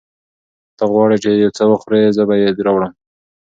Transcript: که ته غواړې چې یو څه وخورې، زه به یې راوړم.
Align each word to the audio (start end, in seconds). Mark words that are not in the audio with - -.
که 0.67 0.73
ته 0.77 0.83
غواړې 0.91 1.17
چې 1.23 1.29
یو 1.43 1.51
څه 1.57 1.63
وخورې، 1.71 2.13
زه 2.17 2.23
به 2.27 2.35
یې 2.41 2.49
راوړم. 2.65 2.93